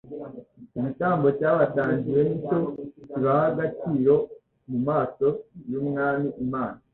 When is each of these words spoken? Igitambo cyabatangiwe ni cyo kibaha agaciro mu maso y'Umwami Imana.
Igitambo 0.77 1.27
cyabatangiwe 1.39 2.21
ni 2.27 2.37
cyo 2.45 2.59
kibaha 3.07 3.43
agaciro 3.51 4.15
mu 4.69 4.79
maso 4.87 5.27
y'Umwami 5.69 6.29
Imana. 6.45 6.79